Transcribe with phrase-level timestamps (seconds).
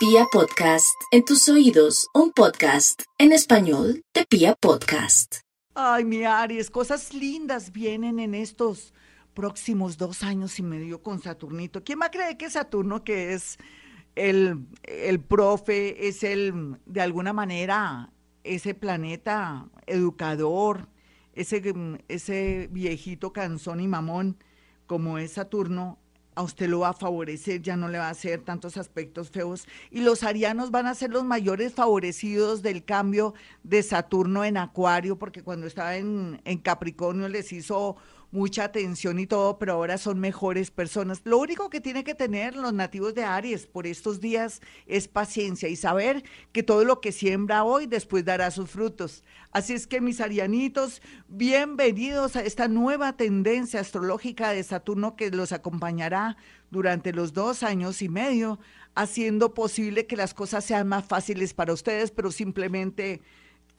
[0.00, 5.40] Pia Podcast, en tus oídos, un podcast en español de Pia Podcast.
[5.74, 8.94] Ay, mi Aries, cosas lindas vienen en estos
[9.34, 11.84] próximos dos años y medio con Saturnito.
[11.84, 13.58] ¿Quién va a creer que Saturno, que es
[14.14, 18.10] el, el profe, es el, de alguna manera,
[18.42, 20.88] ese planeta educador,
[21.34, 21.62] ese,
[22.08, 24.38] ese viejito canzón y mamón
[24.86, 25.98] como es Saturno,
[26.34, 29.66] a usted lo va a favorecer, ya no le va a hacer tantos aspectos feos.
[29.90, 35.18] Y los arianos van a ser los mayores favorecidos del cambio de Saturno en Acuario,
[35.18, 37.96] porque cuando estaba en, en Capricornio les hizo
[38.32, 41.20] mucha atención y todo, pero ahora son mejores personas.
[41.24, 45.68] Lo único que tiene que tener los nativos de Aries por estos días es paciencia
[45.68, 46.22] y saber
[46.52, 49.24] que todo lo que siembra hoy después dará sus frutos.
[49.52, 55.52] Así es que mis arianitos, bienvenidos a esta nueva tendencia astrológica de Saturno que los
[55.52, 56.36] acompañará
[56.70, 58.60] durante los dos años y medio,
[58.94, 63.22] haciendo posible que las cosas sean más fáciles para ustedes, pero simplemente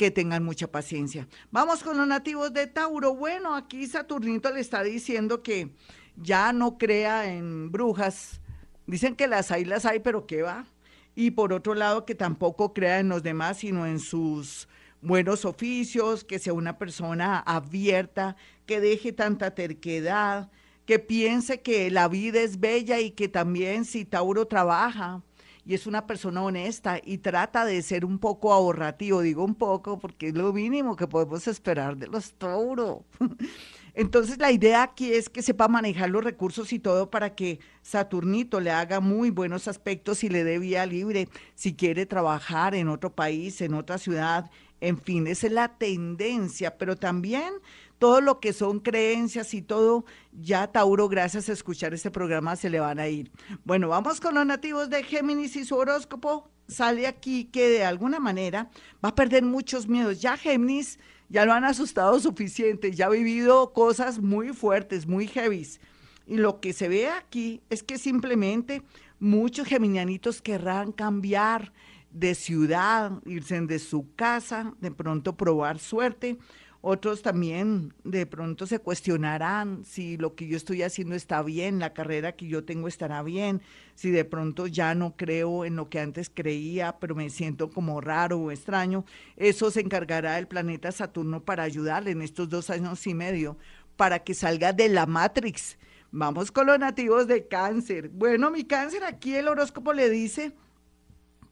[0.01, 1.27] que tengan mucha paciencia.
[1.51, 3.13] Vamos con los nativos de Tauro.
[3.13, 5.75] Bueno, aquí Saturnito le está diciendo que
[6.15, 8.41] ya no crea en brujas.
[8.87, 10.65] Dicen que las hay, las hay, pero ¿qué va?
[11.13, 14.67] Y por otro lado, que tampoco crea en los demás, sino en sus
[15.03, 18.35] buenos oficios, que sea una persona abierta,
[18.65, 20.49] que deje tanta terquedad,
[20.87, 25.21] que piense que la vida es bella y que también si Tauro trabaja,
[25.65, 29.99] y es una persona honesta y trata de ser un poco ahorrativo, digo un poco
[29.99, 33.05] porque es lo mínimo que podemos esperar de los Tauro.
[33.93, 38.59] Entonces la idea aquí es que sepa manejar los recursos y todo para que Saturnito
[38.61, 43.13] le haga muy buenos aspectos y le dé vía libre si quiere trabajar en otro
[43.13, 47.53] país, en otra ciudad, en fin, esa es la tendencia, pero también
[48.01, 52.71] todo lo que son creencias y todo, ya Tauro, gracias a escuchar este programa, se
[52.71, 53.31] le van a ir.
[53.63, 56.49] Bueno, vamos con los nativos de Géminis y su horóscopo.
[56.67, 58.71] Sale aquí que de alguna manera
[59.05, 60.19] va a perder muchos miedos.
[60.19, 60.97] Ya Géminis
[61.29, 65.79] ya lo han asustado suficiente, ya ha vivido cosas muy fuertes, muy heavies.
[66.25, 68.81] Y lo que se ve aquí es que simplemente
[69.19, 71.71] muchos geminianitos querrán cambiar
[72.09, 76.39] de ciudad, irse de su casa, de pronto probar suerte
[76.81, 81.93] otros también de pronto se cuestionarán si lo que yo estoy haciendo está bien, la
[81.93, 83.61] carrera que yo tengo estará bien,
[83.93, 88.01] si de pronto ya no creo en lo que antes creía, pero me siento como
[88.01, 89.05] raro o extraño.
[89.37, 93.57] Eso se encargará el planeta Saturno para ayudarle en estos dos años y medio
[93.95, 95.77] para que salga de la Matrix.
[96.09, 98.09] Vamos con los nativos de cáncer.
[98.09, 100.51] Bueno, mi cáncer, aquí el horóscopo le dice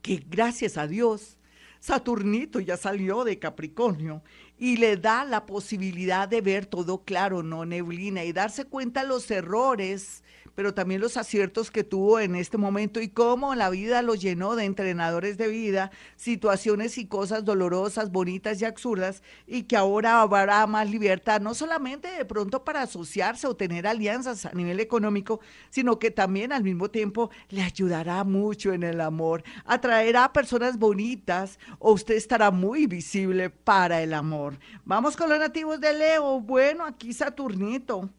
[0.01, 1.37] que gracias a Dios,
[1.79, 4.21] Saturnito ya salió de Capricornio
[4.59, 9.31] y le da la posibilidad de ver todo claro, no neblina, y darse cuenta los
[9.31, 10.21] errores,
[10.55, 14.55] pero también los aciertos que tuvo en este momento y cómo la vida lo llenó
[14.55, 20.65] de entrenadores de vida, situaciones y cosas dolorosas, bonitas y absurdas, y que ahora habrá
[20.67, 25.39] más libertad, no solamente de pronto para asociarse o tener alianzas a nivel económico,
[25.69, 30.77] sino que también al mismo tiempo le ayudará mucho en el amor, atraerá a personas
[30.77, 34.57] bonitas o usted estará muy visible para el amor.
[34.85, 36.39] Vamos con los nativos de Leo.
[36.41, 38.09] Bueno, aquí Saturnito,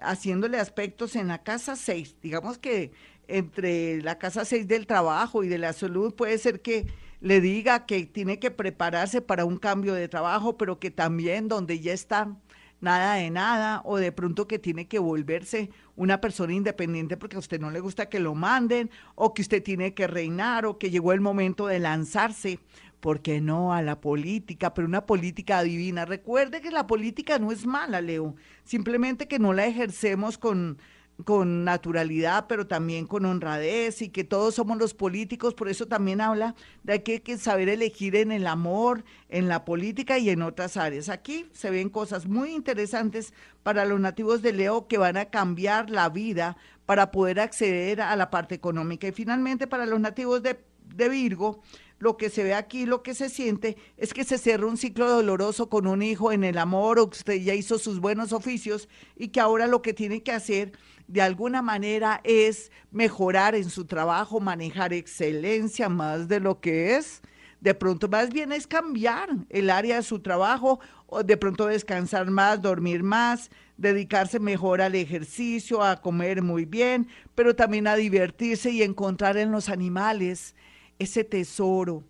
[0.00, 2.16] haciéndole aspectos en la casa 6.
[2.22, 2.92] Digamos que
[3.28, 6.86] entre la casa 6 del trabajo y de la salud puede ser que
[7.20, 11.80] le diga que tiene que prepararse para un cambio de trabajo, pero que también donde
[11.80, 12.36] ya está
[12.80, 17.38] nada de nada, o de pronto que tiene que volverse una persona independiente porque a
[17.38, 20.90] usted no le gusta que lo manden, o que usted tiene que reinar, o que
[20.90, 22.60] llegó el momento de lanzarse
[23.06, 23.72] ¿por qué no?
[23.72, 26.06] A la política, pero una política divina.
[26.06, 28.34] Recuerde que la política no es mala, Leo,
[28.64, 30.78] simplemente que no la ejercemos con,
[31.24, 36.20] con naturalidad, pero también con honradez y que todos somos los políticos, por eso también
[36.20, 40.42] habla de que hay que saber elegir en el amor, en la política y en
[40.42, 41.08] otras áreas.
[41.08, 45.90] Aquí se ven cosas muy interesantes para los nativos de Leo que van a cambiar
[45.90, 46.56] la vida
[46.86, 49.08] para poder acceder a la parte económica.
[49.08, 50.58] Y finalmente para los nativos de,
[50.94, 51.62] de Virgo,
[51.98, 55.08] lo que se ve aquí, lo que se siente, es que se cierra un ciclo
[55.10, 59.28] doloroso con un hijo en el amor o usted ya hizo sus buenos oficios y
[59.28, 60.72] que ahora lo que tiene que hacer
[61.08, 67.22] de alguna manera es mejorar en su trabajo, manejar excelencia más de lo que es.
[67.66, 70.78] De pronto más bien es cambiar el área de su trabajo
[71.08, 77.08] o de pronto descansar más, dormir más, dedicarse mejor al ejercicio, a comer muy bien,
[77.34, 80.54] pero también a divertirse y encontrar en los animales
[81.00, 82.04] ese tesoro,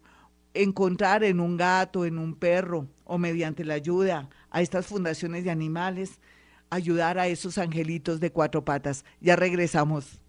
[0.52, 5.52] encontrar en un gato, en un perro o mediante la ayuda a estas fundaciones de
[5.52, 6.20] animales,
[6.68, 9.06] ayudar a esos angelitos de cuatro patas.
[9.22, 10.20] Ya regresamos.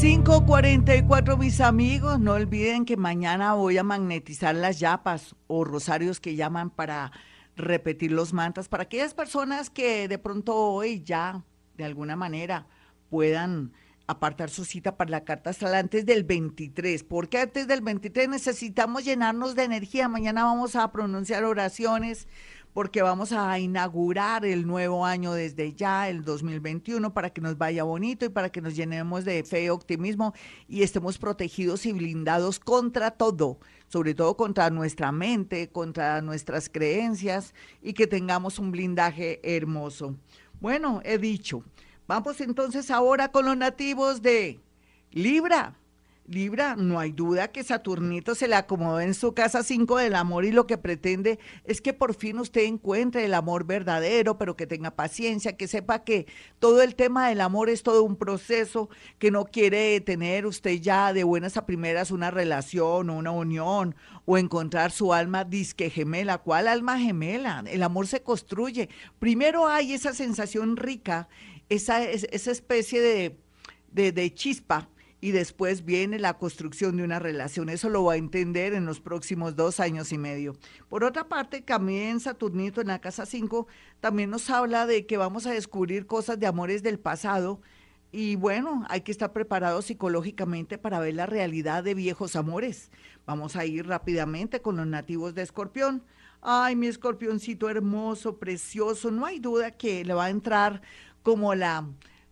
[0.00, 6.36] 544 mis amigos, no olviden que mañana voy a magnetizar las yapas o rosarios que
[6.36, 7.10] llaman para
[7.56, 11.42] repetir los mantas para aquellas personas que de pronto hoy ya
[11.76, 12.68] de alguna manera
[13.10, 13.72] puedan
[14.08, 19.04] apartar su cita para la carta astral antes del 23, porque antes del 23 necesitamos
[19.04, 20.08] llenarnos de energía.
[20.08, 22.26] Mañana vamos a pronunciar oraciones
[22.72, 27.82] porque vamos a inaugurar el nuevo año desde ya, el 2021, para que nos vaya
[27.82, 30.32] bonito y para que nos llenemos de fe y optimismo
[30.68, 33.58] y estemos protegidos y blindados contra todo,
[33.88, 37.52] sobre todo contra nuestra mente, contra nuestras creencias
[37.82, 40.16] y que tengamos un blindaje hermoso.
[40.60, 41.64] Bueno, he dicho,
[42.08, 44.58] vamos entonces ahora con los nativos de
[45.12, 45.78] Libra.
[46.28, 50.44] Libra, no hay duda que Saturnito se le acomodó en su casa 5 del amor
[50.44, 54.66] y lo que pretende es que por fin usted encuentre el amor verdadero, pero que
[54.66, 56.26] tenga paciencia, que sepa que
[56.58, 61.14] todo el tema del amor es todo un proceso, que no quiere tener usted ya
[61.14, 63.96] de buenas a primeras una relación o una unión
[64.26, 66.36] o encontrar su alma disque gemela.
[66.36, 67.64] ¿Cuál alma gemela?
[67.66, 68.90] El amor se construye.
[69.18, 71.26] Primero hay esa sensación rica,
[71.68, 74.88] esa, esa especie de, de, chispa
[75.20, 77.68] y después viene la construcción de una relación.
[77.68, 80.56] Eso lo va a entender en los próximos dos años y medio.
[80.88, 83.66] Por otra parte, también Saturnito en la casa 5
[84.00, 87.60] también nos habla de que vamos a descubrir cosas de amores del pasado.
[88.10, 92.90] Y bueno, hay que estar preparados psicológicamente para ver la realidad de viejos amores.
[93.26, 96.02] Vamos a ir rápidamente con los nativos de Escorpión.
[96.40, 99.10] Ay, mi escorpioncito hermoso, precioso.
[99.10, 100.82] No hay duda que le va a entrar
[101.28, 101.86] como la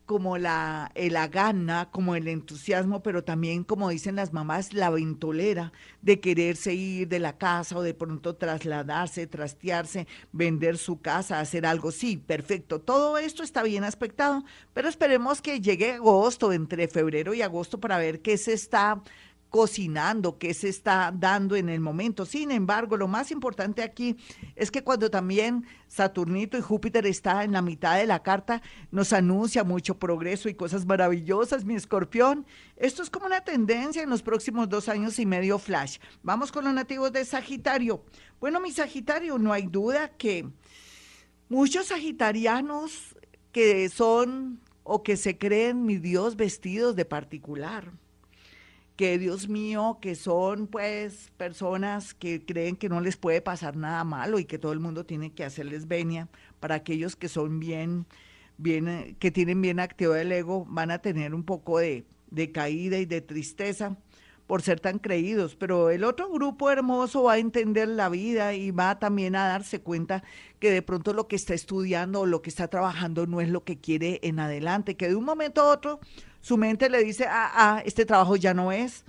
[0.07, 4.89] como la, eh, la gana, como el entusiasmo, pero también, como dicen las mamás, la
[4.89, 11.41] ventolera de quererse ir de la casa o de pronto trasladarse, trastearse, vender su casa,
[11.41, 11.91] hacer algo.
[11.91, 12.81] Sí, perfecto.
[12.81, 17.99] Todo esto está bien aspectado, pero esperemos que llegue agosto, entre febrero y agosto, para
[17.99, 19.03] ver qué se está
[19.57, 22.27] cocinando, qué se está dando en el momento.
[22.27, 24.15] Sin embargo, lo más importante aquí
[24.55, 28.61] es que cuando también Saturnito y Júpiter está en la mitad de la carta,
[28.91, 32.45] nos anuncia mucho progreso y cosas maravillosas, mi escorpión.
[32.77, 36.01] Esto es como una tendencia en los próximos dos años y medio flash.
[36.23, 38.05] Vamos con los nativos de Sagitario.
[38.39, 40.51] Bueno, mi Sagitario, no hay duda que
[41.49, 43.17] muchos sagitarianos
[43.53, 47.95] que son o que se creen mi Dios vestidos de particular
[48.97, 54.03] que Dios mío, que son pues personas que creen que no les puede pasar nada
[54.05, 56.29] malo y que todo el mundo tiene que hacerles venia,
[56.61, 58.07] para aquellos que son bien,
[58.57, 62.53] bien, eh, que tienen bien activo el ego, van a tener un poco de, de
[62.53, 63.97] caída y de tristeza
[64.47, 68.71] por ser tan creídos, pero el otro grupo hermoso va a entender la vida y
[68.71, 70.23] va también a darse cuenta
[70.61, 73.65] que de pronto lo que está estudiando o lo que está trabajando no es lo
[73.65, 76.01] que quiere en adelante, que de un momento a otro
[76.47, 79.05] su mente le dice, ah, ah, este trabajo ya no es,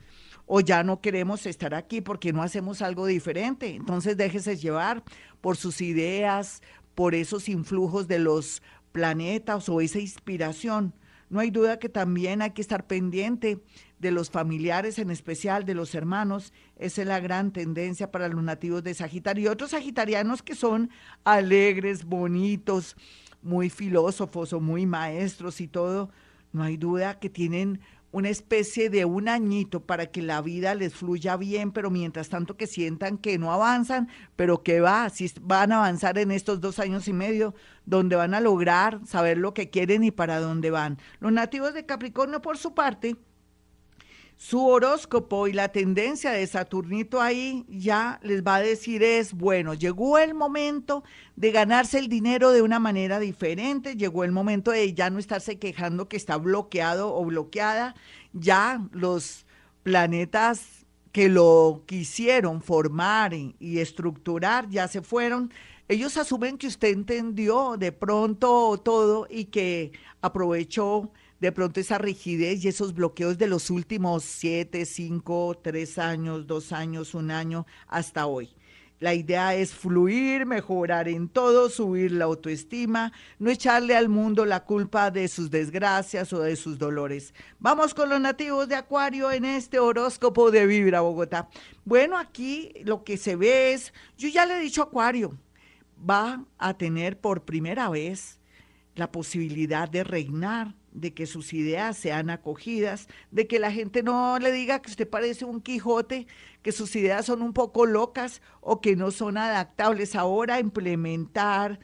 [0.47, 3.75] o ya no queremos estar aquí porque no hacemos algo diferente.
[3.75, 5.03] Entonces déjese llevar
[5.39, 6.63] por sus ideas,
[6.95, 10.95] por esos influjos de los planetas o esa inspiración.
[11.29, 13.59] No hay duda que también hay que estar pendiente
[13.99, 16.53] de los familiares, en especial de los hermanos.
[16.75, 20.89] Esa es la gran tendencia para los nativos de Sagitario y otros sagitarianos que son
[21.23, 22.95] alegres, bonitos,
[23.43, 26.09] muy filósofos o muy maestros y todo
[26.53, 30.95] no hay duda que tienen una especie de un añito para que la vida les
[30.95, 35.71] fluya bien, pero mientras tanto que sientan que no avanzan, pero que va, si van
[35.71, 37.53] a avanzar en estos dos años y medio,
[37.85, 40.97] donde van a lograr saber lo que quieren y para dónde van.
[41.19, 43.17] Los nativos de Capricornio, por su parte,
[44.37, 49.73] su horóscopo y la tendencia de Saturnito ahí ya les va a decir es, bueno,
[49.73, 51.03] llegó el momento
[51.35, 55.57] de ganarse el dinero de una manera diferente, llegó el momento de ya no estarse
[55.57, 57.95] quejando que está bloqueado o bloqueada,
[58.31, 59.47] ya los
[59.81, 65.51] planetas que lo quisieron formar y estructurar ya se fueron.
[65.87, 72.63] Ellos asumen que usted entendió de pronto todo y que aprovechó de pronto esa rigidez
[72.63, 78.25] y esos bloqueos de los últimos siete, cinco, tres años, dos años, un año, hasta
[78.25, 78.55] hoy.
[78.99, 84.63] La idea es fluir, mejorar en todo, subir la autoestima, no echarle al mundo la
[84.63, 87.35] culpa de sus desgracias o de sus dolores.
[87.59, 91.47] Vamos con los nativos de Acuario en este horóscopo de Vibra Bogotá.
[91.85, 95.37] Bueno, aquí lo que se ve es, yo ya le he dicho Acuario,
[95.97, 98.36] va a tener por primera vez
[98.97, 104.39] la posibilidad de reinar de que sus ideas sean acogidas, de que la gente no
[104.39, 106.27] le diga que usted parece un Quijote,
[106.63, 111.79] que sus ideas son un poco locas o que no son adaptables ahora, implementar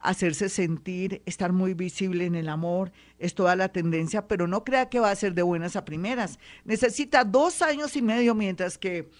[0.00, 4.88] hacerse sentir, estar muy visible en el amor, es toda la tendencia, pero no crea
[4.88, 6.38] que va a ser de buenas a primeras.
[6.64, 9.10] Necesita dos años y medio mientras que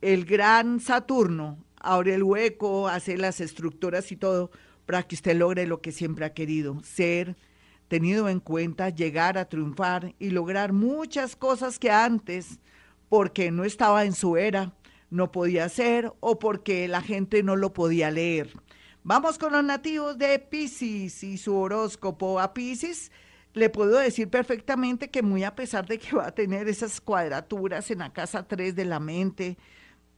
[0.00, 4.50] el gran Saturno abre el hueco, hace las estructuras y todo
[4.86, 7.36] para que usted logre lo que siempre ha querido, ser
[7.88, 12.58] tenido en cuenta, llegar a triunfar y lograr muchas cosas que antes,
[13.08, 14.74] porque no estaba en su era,
[15.10, 18.52] no podía hacer o porque la gente no lo podía leer.
[19.04, 23.12] Vamos con los nativos de Pisces y su horóscopo a Pisces.
[23.54, 27.90] Le puedo decir perfectamente que muy a pesar de que va a tener esas cuadraturas
[27.90, 29.56] en la casa 3 de la mente,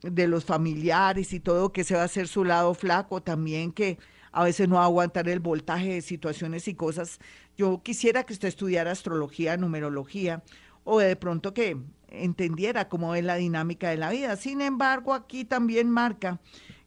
[0.01, 3.99] de los familiares y todo, que se va a hacer su lado flaco también, que
[4.33, 7.19] a veces no aguantar el voltaje de situaciones y cosas.
[7.57, 10.43] Yo quisiera que usted estudiara astrología, numerología,
[10.85, 11.77] o de pronto que
[12.09, 14.37] entendiera cómo es la dinámica de la vida.
[14.37, 16.41] Sin embargo, aquí también marca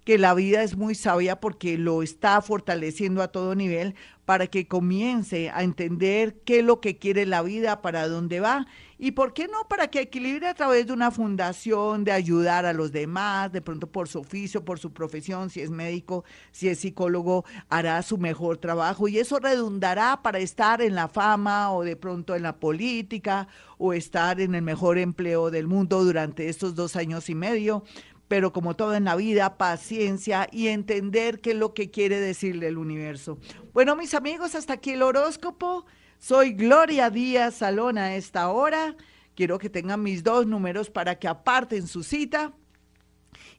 [0.06, 4.68] que la vida es muy sabia porque lo está fortaleciendo a todo nivel para que
[4.68, 8.66] comience a entender qué es lo que quiere la vida, para dónde va
[8.98, 12.72] y por qué no para que equilibre a través de una fundación, de ayudar a
[12.72, 16.80] los demás, de pronto por su oficio, por su profesión, si es médico, si es
[16.80, 21.96] psicólogo, hará su mejor trabajo y eso redundará para estar en la fama o de
[21.96, 23.48] pronto en la política
[23.80, 27.84] o estar en el mejor empleo del mundo durante estos dos años y medio
[28.32, 32.70] pero como todo en la vida, paciencia y entender qué es lo que quiere decirle
[32.70, 33.38] el universo.
[33.74, 35.86] Bueno, mis amigos, hasta aquí el horóscopo.
[36.18, 38.96] Soy Gloria Díaz Salón a esta hora.
[39.36, 42.54] Quiero que tengan mis dos números para que aparten su cita.